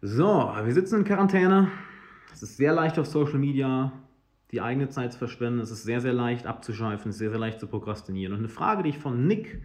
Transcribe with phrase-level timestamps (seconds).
[0.00, 1.72] So, wir sitzen in Quarantäne.
[2.32, 3.92] Es ist sehr leicht auf Social Media
[4.52, 5.58] die eigene Zeit zu verschwenden.
[5.58, 8.32] Es ist sehr, sehr leicht abzuschweifen, es ist sehr, sehr leicht zu prokrastinieren.
[8.32, 9.60] Und eine Frage, die ich von Nick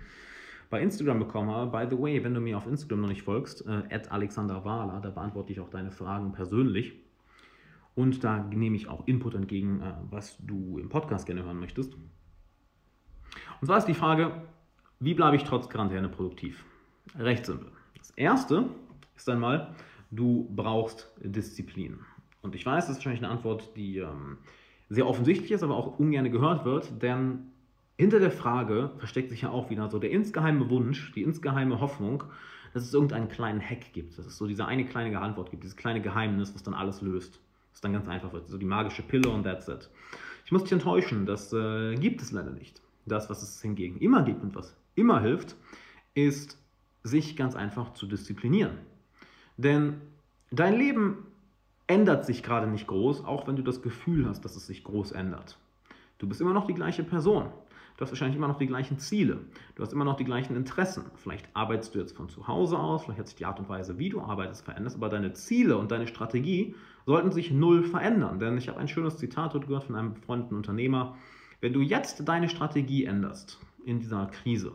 [0.71, 3.63] bei Instagram bekommen habe, by the way, wenn du mir auf Instagram noch nicht folgst,
[3.67, 6.93] äh, Alexander Wahler, da beantworte ich auch deine Fragen persönlich.
[7.93, 11.93] Und da nehme ich auch Input entgegen, äh, was du im Podcast gerne hören möchtest.
[11.93, 14.31] Und zwar ist die Frage,
[14.99, 16.65] wie bleibe ich trotz Quarantäne produktiv?
[17.19, 17.71] Recht simpel.
[17.99, 18.65] Das erste
[19.15, 19.75] ist einmal,
[20.15, 21.99] du brauchst Disziplin.
[22.41, 24.37] Und ich weiß, das ist wahrscheinlich eine Antwort, die ähm,
[24.89, 27.51] sehr offensichtlich ist, aber auch ungern gehört wird, denn
[27.97, 32.23] hinter der Frage versteckt sich ja auch wieder so der insgeheime Wunsch, die insgeheime Hoffnung,
[32.73, 35.77] dass es irgendeinen kleinen Hack gibt, dass es so diese eine kleine Antwort gibt, dieses
[35.77, 37.39] kleine Geheimnis, was dann alles löst,
[37.71, 39.89] was dann ganz einfach wird, so die magische Pille und that's it.
[40.45, 42.81] Ich muss dich enttäuschen, das äh, gibt es leider nicht.
[43.05, 45.55] Das, was es hingegen immer gibt und was immer hilft,
[46.13, 46.57] ist,
[47.03, 48.77] sich ganz einfach zu disziplinieren.
[49.57, 50.01] Denn
[50.51, 51.27] dein Leben
[51.87, 55.11] ändert sich gerade nicht groß, auch wenn du das Gefühl hast, dass es sich groß
[55.11, 55.57] ändert.
[56.17, 57.49] Du bist immer noch die gleiche Person.
[57.97, 59.39] Du hast wahrscheinlich immer noch die gleichen Ziele.
[59.75, 61.03] Du hast immer noch die gleichen Interessen.
[61.15, 63.99] Vielleicht arbeitest du jetzt von zu Hause aus, vielleicht hat sich die Art und Weise,
[63.99, 66.75] wie du arbeitest, verändert, aber deine Ziele und deine Strategie
[67.05, 68.39] sollten sich null verändern.
[68.39, 71.17] Denn ich habe ein schönes Zitat dort gehört von einem befreundeten Unternehmer.
[71.61, 74.71] Wenn du jetzt deine Strategie änderst in dieser Krise,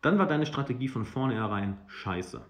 [0.00, 2.40] dann war deine Strategie von vornherein scheiße.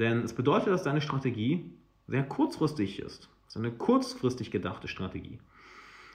[0.00, 1.70] Denn es bedeutet, dass deine Strategie
[2.08, 3.28] sehr kurzfristig ist.
[3.44, 5.38] Das ist eine kurzfristig gedachte Strategie.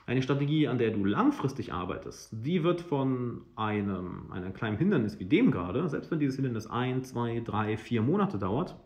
[0.06, 5.24] Eine Strategie, an der du langfristig arbeitest, die wird von einem, einem kleinen Hindernis wie
[5.24, 8.76] dem gerade, selbst wenn dieses Hindernis ein, zwei, drei, vier Monate dauert,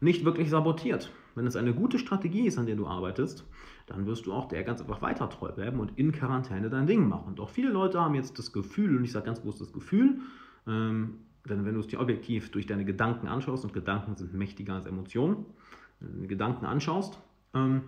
[0.00, 1.12] nicht wirklich sabotiert.
[1.36, 3.44] Wenn es eine gute Strategie ist, an der du arbeitest,
[3.86, 7.08] dann wirst du auch der ganz einfach weiter treu bleiben und in Quarantäne dein Ding
[7.08, 7.36] machen.
[7.36, 10.20] Doch viele Leute haben jetzt das Gefühl, und ich sage ganz bewusst das Gefühl,
[10.66, 14.74] ähm, denn wenn du es dir objektiv durch deine Gedanken anschaust, und Gedanken sind mächtiger
[14.74, 15.46] als Emotionen,
[16.26, 17.18] Gedanken anschaust,
[17.54, 17.82] ähm,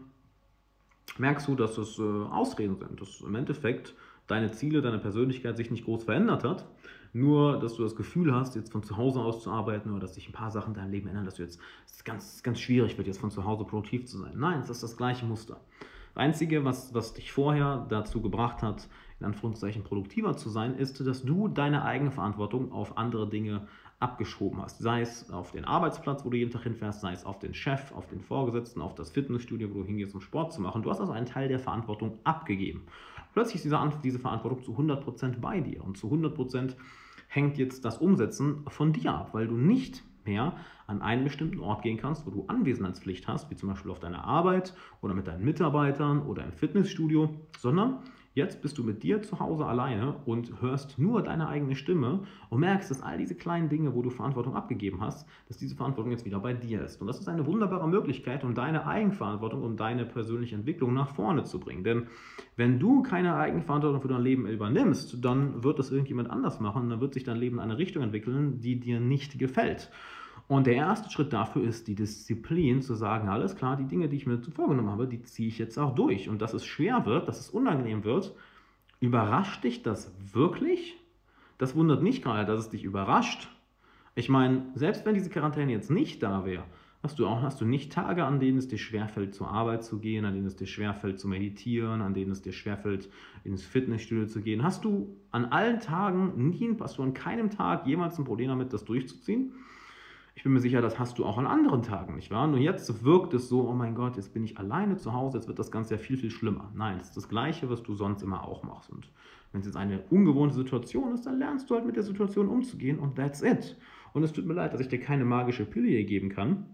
[1.18, 3.94] merkst du, dass es äh, Ausreden sind, dass im Endeffekt
[4.26, 6.66] deine Ziele, deine Persönlichkeit sich nicht groß verändert hat,
[7.12, 10.14] nur dass du das Gefühl hast, jetzt von zu Hause aus zu arbeiten oder dass
[10.14, 12.60] sich ein paar Sachen in deinem Leben ändern, dass du jetzt es ist ganz, ganz
[12.60, 14.32] schwierig wird, jetzt von zu Hause produktiv zu sein.
[14.36, 15.60] Nein, es ist das gleiche Muster.
[16.16, 18.88] Einzige, was, was dich vorher dazu gebracht hat,
[19.20, 23.66] in Anführungszeichen produktiver zu sein, ist, dass du deine eigene Verantwortung auf andere Dinge
[23.98, 24.78] abgeschoben hast.
[24.78, 27.92] Sei es auf den Arbeitsplatz, wo du jeden Tag hinfährst, sei es auf den Chef,
[27.92, 30.82] auf den Vorgesetzten, auf das Fitnessstudio, wo du hingehst, um Sport zu machen.
[30.82, 32.86] Du hast also einen Teil der Verantwortung abgegeben.
[33.32, 36.74] Plötzlich ist diese, diese Verantwortung zu 100% bei dir und zu 100%
[37.28, 40.54] hängt jetzt das Umsetzen von dir ab, weil du nicht mehr
[40.86, 44.24] an einen bestimmten Ort gehen kannst, wo du Anwesenheitspflicht hast, wie zum Beispiel auf deiner
[44.24, 48.00] Arbeit oder mit deinen Mitarbeitern oder im Fitnessstudio, sondern
[48.36, 52.20] Jetzt bist du mit dir zu Hause alleine und hörst nur deine eigene Stimme
[52.50, 56.12] und merkst, dass all diese kleinen Dinge, wo du Verantwortung abgegeben hast, dass diese Verantwortung
[56.12, 57.00] jetzt wieder bei dir ist.
[57.00, 61.44] Und das ist eine wunderbare Möglichkeit, um deine Eigenverantwortung und deine persönliche Entwicklung nach vorne
[61.44, 61.82] zu bringen.
[61.82, 62.08] Denn
[62.56, 67.00] wenn du keine Eigenverantwortung für dein Leben übernimmst, dann wird das irgendjemand anders machen, dann
[67.00, 69.90] wird sich dein Leben in eine Richtung entwickeln, die dir nicht gefällt.
[70.48, 74.16] Und der erste Schritt dafür ist die Disziplin, zu sagen, alles klar, die Dinge, die
[74.16, 76.28] ich mir vorgenommen habe, die ziehe ich jetzt auch durch.
[76.28, 78.32] Und dass es schwer wird, dass es unangenehm wird,
[79.00, 80.96] überrascht dich das wirklich?
[81.58, 83.48] Das wundert mich gerade, dass es dich überrascht.
[84.14, 86.64] Ich meine, selbst wenn diese Quarantäne jetzt nicht da wäre,
[87.02, 89.98] hast du auch hast du nicht Tage, an denen es dir schwerfällt, zur Arbeit zu
[89.98, 93.10] gehen, an denen es dir schwerfällt, zu meditieren, an denen es dir schwerfällt,
[93.44, 94.62] ins Fitnessstudio zu gehen.
[94.62, 98.72] Hast du an allen Tagen nie, hast du an keinem Tag jemals ein Problem damit,
[98.72, 99.52] das durchzuziehen?
[100.36, 102.46] Ich bin mir sicher, das hast du auch an anderen Tagen, nicht wahr?
[102.46, 105.48] Nur jetzt wirkt es so, oh mein Gott, jetzt bin ich alleine zu Hause, jetzt
[105.48, 106.70] wird das Ganze ja viel, viel schlimmer.
[106.74, 108.90] Nein, es ist das Gleiche, was du sonst immer auch machst.
[108.90, 109.10] Und
[109.50, 112.98] wenn es jetzt eine ungewohnte Situation ist, dann lernst du halt mit der Situation umzugehen
[112.98, 113.78] und that's it.
[114.12, 116.66] Und es tut mir leid, dass ich dir keine magische Pille hier geben kann.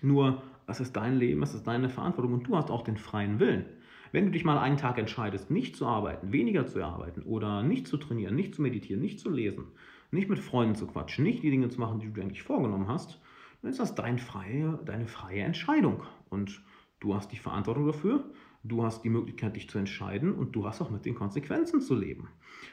[0.00, 3.40] Nur, es ist dein Leben, es ist deine Verantwortung und du hast auch den freien
[3.40, 3.64] Willen.
[4.12, 7.88] Wenn du dich mal einen Tag entscheidest, nicht zu arbeiten, weniger zu arbeiten oder nicht
[7.88, 9.64] zu trainieren, nicht zu meditieren, nicht zu lesen,
[10.10, 12.88] nicht mit Freunden zu quatschen, nicht die Dinge zu machen, die du dir eigentlich vorgenommen
[12.88, 13.20] hast,
[13.62, 16.02] dann ist das dein freie, deine freie Entscheidung.
[16.28, 16.62] Und
[17.00, 18.24] du hast die Verantwortung dafür,
[18.64, 21.94] du hast die Möglichkeit, dich zu entscheiden und du hast auch mit den Konsequenzen zu
[21.94, 22.28] leben.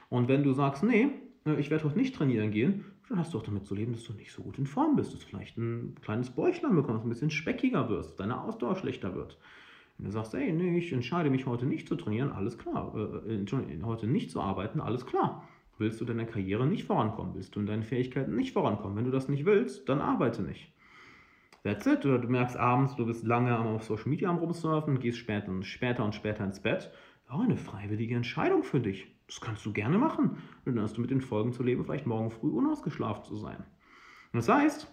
[0.09, 1.09] Und wenn du sagst, nee,
[1.45, 4.03] äh, ich werde heute nicht trainieren gehen, dann hast du auch damit zu leben, dass
[4.03, 7.09] du nicht so gut in Form bist, dass du vielleicht ein kleines Bäuchlein bekommst, ein
[7.09, 9.37] bisschen speckiger wirst, deine Ausdauer schlechter wird.
[9.97, 12.93] Wenn du sagst, ey, nee, ich entscheide mich heute nicht zu trainieren, alles klar.
[12.95, 15.47] Äh, äh heute nicht zu arbeiten, alles klar.
[15.77, 17.33] Willst du deiner Karriere nicht vorankommen?
[17.35, 18.95] Willst du in deinen Fähigkeiten nicht vorankommen?
[18.95, 20.71] Wenn du das nicht willst, dann arbeite nicht.
[21.63, 22.05] That's it.
[22.05, 25.63] Oder du merkst abends, du bist lange auf Social Media am rumsurfen, gehst später und
[25.63, 26.91] später und später ins Bett.
[27.29, 29.07] Ja, eine freiwillige Entscheidung für dich.
[29.27, 30.37] Das kannst du gerne machen.
[30.65, 33.57] Und dann hast du mit den Folgen zu leben, vielleicht morgen früh unausgeschlafen zu sein.
[33.57, 34.87] Und das heißt,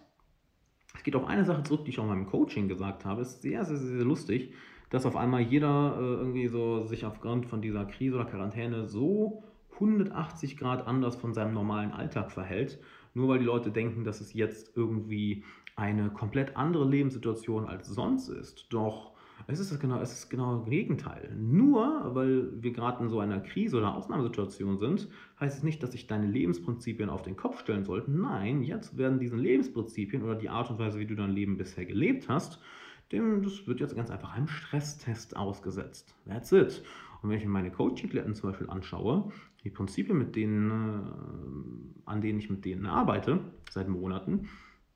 [0.94, 3.22] Es geht auf eine Sache zurück, die ich auch in meinem Coaching gesagt habe.
[3.22, 4.54] Es ist sehr, sehr, sehr lustig,
[4.90, 9.44] dass auf einmal jeder äh, irgendwie so sich aufgrund von dieser Krise oder Quarantäne so
[9.80, 12.78] 180 Grad anders von seinem normalen Alltag verhält,
[13.14, 15.44] nur weil die Leute denken, dass es jetzt irgendwie
[15.76, 18.66] eine komplett andere Lebenssituation als sonst ist.
[18.70, 19.12] Doch
[19.46, 21.34] es ist genau, es ist genau das Gegenteil.
[21.36, 25.08] Nur weil wir gerade in so einer Krise oder Ausnahmesituation sind,
[25.40, 28.20] heißt es nicht, dass sich deine Lebensprinzipien auf den Kopf stellen sollten.
[28.20, 31.86] Nein, jetzt werden diesen Lebensprinzipien oder die Art und Weise, wie du dein Leben bisher
[31.86, 32.60] gelebt hast,
[33.12, 36.14] dem, das wird jetzt ganz einfach einem Stresstest ausgesetzt.
[36.26, 36.82] That's it.
[37.22, 39.30] Und wenn ich mir meine Coaching-Klienten zum Beispiel anschaue,
[39.64, 43.40] die Prinzipien, mit denen, äh, an denen ich mit denen arbeite,
[43.70, 44.48] seit Monaten,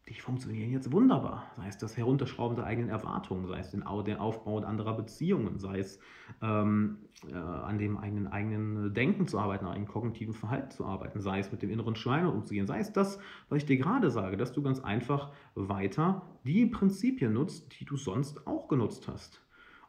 [0.09, 1.51] die funktionieren jetzt wunderbar.
[1.57, 5.99] Sei es das Herunterschrauben der eigenen Erwartungen, sei es den, Aufbau anderer Beziehungen, sei es
[6.43, 11.21] ähm, äh, an dem eigenen, eigenen Denken zu arbeiten, an einem kognitiven Verhalten zu arbeiten,
[11.21, 13.19] sei es mit dem inneren Schweine umzugehen, sei es das,
[13.49, 17.97] was ich dir gerade sage, dass du ganz einfach weiter die Prinzipien nutzt, die du
[17.97, 19.41] sonst auch genutzt hast.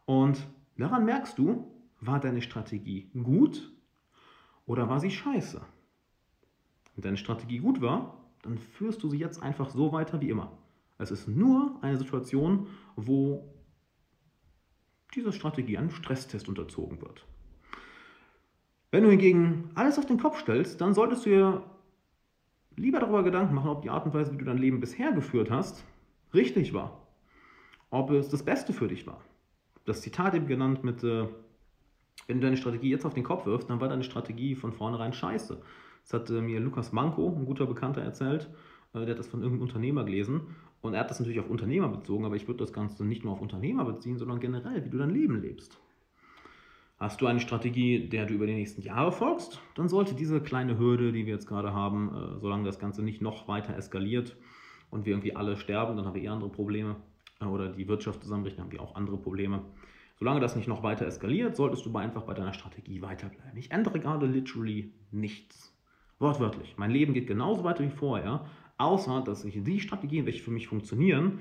[0.05, 0.47] Und
[0.77, 1.69] daran merkst du,
[1.99, 3.69] war deine Strategie gut
[4.65, 5.61] oder war sie scheiße?
[6.95, 10.51] Wenn deine Strategie gut war, dann führst du sie jetzt einfach so weiter wie immer.
[10.97, 13.53] Es ist nur eine Situation, wo
[15.13, 17.25] diese Strategie einem Stresstest unterzogen wird.
[18.91, 21.63] Wenn du hingegen alles auf den Kopf stellst, dann solltest du dir
[22.77, 25.49] lieber darüber Gedanken machen, ob die Art und Weise, wie du dein Leben bisher geführt
[25.49, 25.83] hast,
[26.33, 27.07] richtig war.
[27.89, 29.21] Ob es das Beste für dich war.
[29.85, 31.27] Das Zitat eben genannt mit, äh,
[32.27, 35.13] wenn du deine Strategie jetzt auf den Kopf wirfst, dann war deine Strategie von vornherein
[35.13, 35.61] scheiße.
[36.05, 38.49] Das hat äh, mir Lukas Manko, ein guter Bekannter, erzählt.
[38.93, 40.55] Äh, der hat das von irgendeinem Unternehmer gelesen.
[40.81, 43.33] Und er hat das natürlich auf Unternehmer bezogen, aber ich würde das Ganze nicht nur
[43.33, 45.79] auf Unternehmer beziehen, sondern generell, wie du dein Leben lebst.
[46.97, 50.77] Hast du eine Strategie, der du über die nächsten Jahre folgst, dann sollte diese kleine
[50.77, 54.37] Hürde, die wir jetzt gerade haben, äh, solange das Ganze nicht noch weiter eskaliert
[54.91, 56.97] und wir irgendwie alle sterben, dann haben wir eher andere Probleme
[57.41, 59.63] oder die Wirtschaft zusammenbricht, dann haben wir auch andere Probleme.
[60.17, 63.57] Solange das nicht noch weiter eskaliert, solltest du einfach bei deiner Strategie weiterbleiben.
[63.57, 65.74] Ich ändere gerade literally nichts.
[66.19, 66.75] Wortwörtlich.
[66.77, 68.45] Mein Leben geht genauso weiter wie vorher,
[68.77, 71.39] außer dass ich die Strategien, welche für mich funktionieren,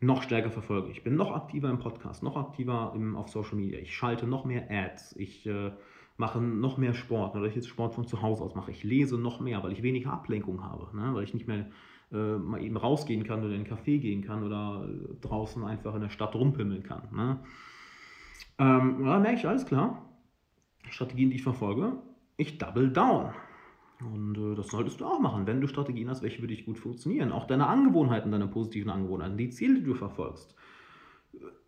[0.00, 0.90] noch stärker verfolge.
[0.90, 3.78] Ich bin noch aktiver im Podcast, noch aktiver im, auf Social Media.
[3.78, 5.16] Ich schalte noch mehr Ads.
[5.16, 5.72] Ich äh,
[6.16, 8.70] mache noch mehr Sport, oder ich jetzt Sport von zu Hause aus mache.
[8.70, 11.14] Ich lese noch mehr, weil ich weniger Ablenkung habe, ne?
[11.14, 11.70] weil ich nicht mehr
[12.12, 14.88] äh, mal eben rausgehen kann oder in einen Café gehen kann oder
[15.20, 17.08] draußen einfach in der Stadt rumpimmeln kann.
[17.12, 17.40] Ne?
[18.58, 20.08] Ähm, da merke ich, alles klar.
[20.88, 21.96] Strategien, die ich verfolge,
[22.36, 23.32] ich double down.
[24.00, 26.78] Und äh, das solltest du auch machen, wenn du Strategien hast, welche für dich gut
[26.78, 27.32] funktionieren.
[27.32, 30.54] Auch deine Angewohnheiten, deine positiven Angewohnheiten, die Ziele, die du verfolgst.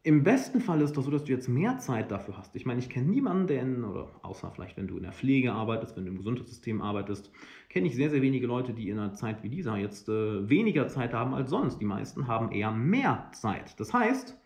[0.02, 2.54] Im besten Fall ist das so, dass du jetzt mehr Zeit dafür hast.
[2.54, 5.52] Ich meine, ich kenne niemanden, der in, oder außer vielleicht, wenn du in der Pflege
[5.52, 7.32] arbeitest, wenn du im Gesundheitssystem arbeitest,
[7.68, 10.86] kenne ich sehr, sehr wenige Leute, die in einer Zeit wie dieser jetzt äh, weniger
[10.86, 11.80] Zeit haben als sonst.
[11.80, 13.78] Die meisten haben eher mehr Zeit.
[13.80, 14.38] Das heißt,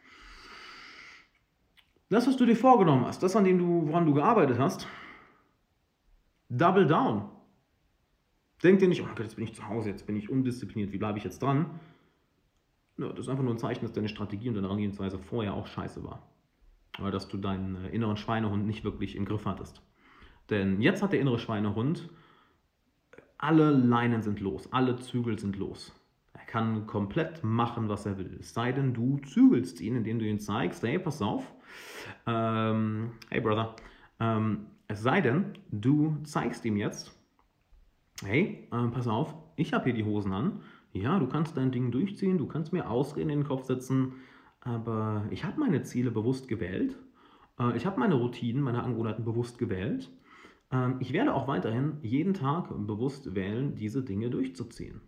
[2.09, 4.89] das, was du dir vorgenommen hast, das, an dem du, woran du gearbeitet hast,
[6.49, 7.29] double down.
[8.63, 10.99] Denk dir nicht, oh Gott, jetzt bin ich zu Hause, jetzt bin ich undiszipliniert, wie
[10.99, 11.81] bleibe ich jetzt dran?
[12.99, 15.67] Ja, das ist einfach nur ein Zeichen, dass deine Strategie und deine Herangehensweise vorher auch
[15.67, 16.29] scheiße war.
[16.99, 19.81] Oder dass du deinen äh, inneren Schweinehund nicht wirklich im Griff hattest.
[20.51, 22.11] Denn jetzt hat der innere Schweinehund,
[23.39, 25.95] alle Leinen sind los, alle Zügel sind los.
[26.35, 28.37] Er kann komplett machen, was er will.
[28.39, 31.51] Es sei denn, du zügelst ihn, indem du ihn zeigst, hey, pass auf,
[32.27, 33.77] ähm, hey Brother,
[34.19, 37.17] ähm, es sei denn, du zeigst ihm jetzt,
[38.25, 40.61] hey, äh, pass auf, ich habe hier die Hosen an.
[40.93, 44.15] Ja, du kannst dein Ding durchziehen, du kannst mir Ausreden in den Kopf setzen,
[44.61, 46.97] aber ich habe meine Ziele bewusst gewählt.
[47.59, 50.11] Äh, ich habe meine Routinen, meine Angewohnheiten bewusst gewählt.
[50.73, 55.01] Ähm, ich werde auch weiterhin jeden Tag bewusst wählen, diese Dinge durchzuziehen.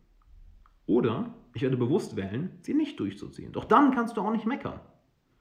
[0.86, 3.52] Oder ich werde bewusst wählen, sie nicht durchzuziehen.
[3.52, 4.80] Doch dann kannst du auch nicht meckern.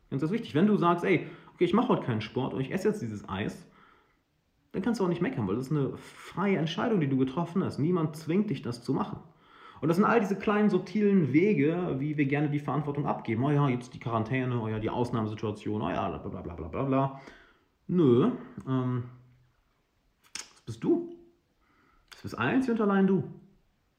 [0.10, 0.54] Ganz das wichtig.
[0.56, 3.28] Wenn du sagst, ey, okay, ich mache heute keinen Sport und ich esse jetzt dieses
[3.28, 3.68] Eis,
[4.72, 7.64] dann kannst du auch nicht meckern, weil das ist eine freie Entscheidung, die du getroffen
[7.64, 7.78] hast.
[7.78, 9.20] Niemand zwingt dich, das zu machen.
[9.82, 13.44] Und das sind all diese kleinen subtilen Wege, wie wir gerne die Verantwortung abgeben.
[13.44, 16.68] Oh ja, jetzt die Quarantäne, oh ja, die Ausnahmesituation, oh ja, bla bla bla bla
[16.68, 17.22] bla bla.
[17.88, 18.32] Nö,
[18.68, 19.04] ähm,
[20.34, 21.16] das bist du.
[22.12, 23.24] Das bist einzig und allein du.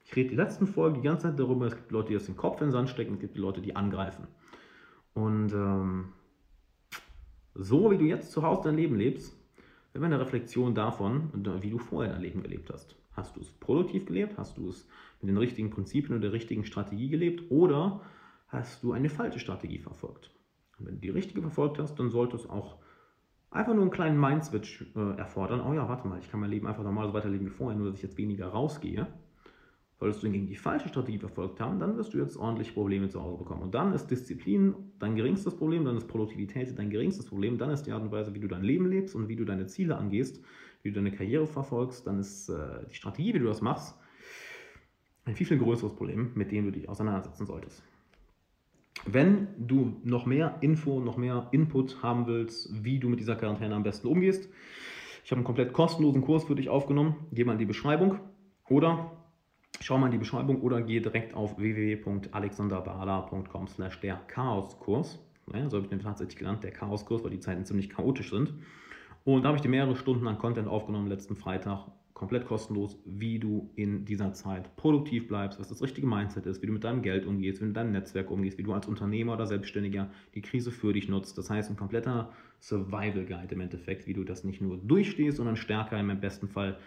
[0.04, 2.36] Ich rede die letzten Folgen die ganze Zeit darüber, es gibt Leute, die das den
[2.36, 4.28] Kopf in den Sand stecken, es gibt die Leute, die angreifen.
[5.14, 6.12] Und ähm,
[7.54, 9.36] so wie du jetzt zu Hause dein Leben lebst,
[9.94, 11.30] immer eine Reflexion davon,
[11.61, 12.96] wie du vorher dein Leben gelebt hast.
[13.12, 14.38] Hast du es produktiv gelebt?
[14.38, 14.88] Hast du es
[15.20, 17.50] mit den richtigen Prinzipien und der richtigen Strategie gelebt?
[17.50, 18.00] Oder
[18.49, 20.30] hast du eine falsche Strategie verfolgt?
[20.78, 22.78] Und wenn du die richtige verfolgt hast, dann sollte es auch
[23.50, 25.61] einfach nur einen kleinen Mindswitch äh, erfordern.
[25.61, 27.88] Oh ja, warte mal, ich kann mein Leben einfach normal so weiterleben wie vorher, nur
[27.88, 29.06] dass ich jetzt weniger rausgehe.
[30.02, 33.23] Solltest du hingegen die falsche Strategie verfolgt haben, dann wirst du jetzt ordentlich Probleme zu
[33.23, 33.62] Hause bekommen.
[33.62, 37.85] Und dann ist Disziplin dein geringstes Problem, dann ist Produktivität dein geringstes Problem, dann ist
[37.85, 40.42] die Art und Weise, wie du dein Leben lebst und wie du deine Ziele angehst,
[40.82, 43.97] wie du deine Karriere verfolgst, dann ist äh, die Strategie, wie du das machst,
[45.25, 47.85] ein viel, viel größeres Problem, mit dem du dich auseinandersetzen solltest.
[49.06, 53.76] Wenn du noch mehr Info, noch mehr Input haben willst, wie du mit dieser Quarantäne
[53.76, 54.49] am besten umgehst,
[55.25, 57.14] ich habe einen komplett kostenlosen Kurs für dich aufgenommen.
[57.30, 58.18] Geh mal in die Beschreibung
[58.68, 59.21] oder
[59.84, 65.18] schau mal in die Beschreibung oder geh direkt auf www.alexanderbala.com slash der Chaoskurs.
[65.52, 68.54] Ja, so habe ich den tatsächlich genannt, der Chaoskurs, weil die Zeiten ziemlich chaotisch sind.
[69.24, 71.86] Und da habe ich dir mehrere Stunden an Content aufgenommen letzten Freitag
[72.22, 76.68] komplett kostenlos, wie du in dieser Zeit produktiv bleibst, was das richtige Mindset ist, wie
[76.68, 79.32] du mit deinem Geld umgehst, wie du mit deinem Netzwerk umgehst, wie du als Unternehmer
[79.32, 81.36] oder Selbstständiger die Krise für dich nutzt.
[81.36, 85.56] Das heißt, ein kompletter Survival Guide im Endeffekt, wie du das nicht nur durchstehst, sondern
[85.56, 86.78] stärker im besten Fall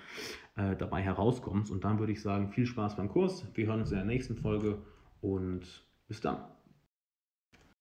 [0.55, 1.69] äh, dabei herauskommst.
[1.69, 3.45] Und dann würde ich sagen, viel Spaß beim Kurs.
[3.55, 4.77] Wir hören uns in der nächsten Folge
[5.19, 6.37] und bis dann.